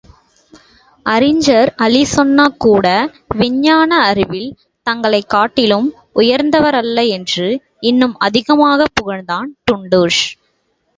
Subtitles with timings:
[1.05, 2.85] அறிஞர் அலிசென்னா கூட
[3.35, 4.49] விஞ்ஞான அறிவில்
[4.87, 5.87] தங்களைக் காட்டிலும்
[6.15, 7.47] உயர்ந்தவரல்ல என்று
[7.83, 10.23] இன்னும் அதிகமாகப் புகழ்ந்தான் டுன்டுஷ்.